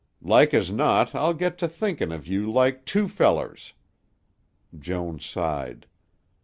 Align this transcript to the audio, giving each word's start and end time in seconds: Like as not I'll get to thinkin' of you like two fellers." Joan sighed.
Like 0.23 0.51
as 0.55 0.71
not 0.71 1.13
I'll 1.13 1.35
get 1.35 1.59
to 1.59 1.67
thinkin' 1.67 2.11
of 2.11 2.25
you 2.25 2.51
like 2.51 2.85
two 2.85 3.07
fellers." 3.07 3.73
Joan 4.75 5.19
sighed. 5.19 5.85